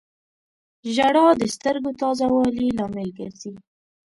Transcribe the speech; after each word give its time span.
•ژړا 0.95 1.27
د 1.39 1.43
سترګو 1.55 1.91
تازه 2.01 2.27
والي 2.35 2.67
لامل 2.77 3.09
ګرځي. 3.19 3.53